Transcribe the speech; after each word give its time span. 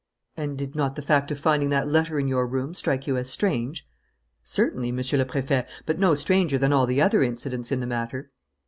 "And 0.35 0.57
did 0.57 0.73
not 0.75 0.95
the 0.95 1.03
fact 1.03 1.29
of 1.29 1.39
finding 1.39 1.69
that 1.69 1.87
letter 1.87 2.17
in 2.19 2.27
your 2.27 2.47
room 2.47 2.73
strike 2.73 3.05
you 3.05 3.17
as 3.17 3.29
strange?" 3.29 3.87
"Certainly, 4.41 4.91
Monsieur 4.93 5.19
le 5.19 5.25
Préfet, 5.25 5.67
but 5.85 5.99
no 5.99 6.15
stranger 6.15 6.57
than 6.57 6.73
all 6.73 6.87
the 6.87 6.99
other 6.99 7.21
incidents 7.21 7.71
in 7.71 7.81
the 7.81 7.85
matter." 7.85 8.31